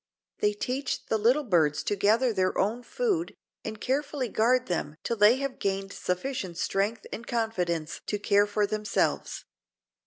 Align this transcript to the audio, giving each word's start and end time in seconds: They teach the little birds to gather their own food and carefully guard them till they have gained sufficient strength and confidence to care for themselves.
They 0.39 0.53
teach 0.53 1.05
the 1.05 1.19
little 1.19 1.43
birds 1.43 1.83
to 1.83 1.95
gather 1.95 2.33
their 2.33 2.57
own 2.57 2.81
food 2.81 3.35
and 3.63 3.79
carefully 3.79 4.29
guard 4.29 4.65
them 4.65 4.95
till 5.03 5.15
they 5.15 5.35
have 5.35 5.59
gained 5.59 5.93
sufficient 5.93 6.57
strength 6.57 7.05
and 7.13 7.27
confidence 7.27 8.01
to 8.07 8.17
care 8.17 8.47
for 8.47 8.65
themselves. 8.65 9.45